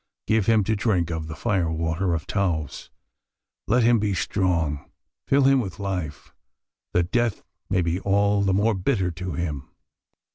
[0.25, 2.89] Give him to drink of the fire water of Taos!
[3.67, 4.89] Let him be strong!
[5.27, 6.33] Fill him with life,
[6.93, 9.69] that death may be all the more bitter to him!"